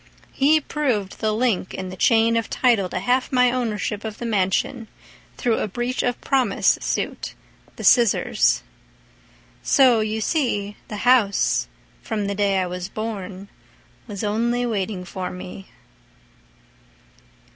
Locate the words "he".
0.31-0.59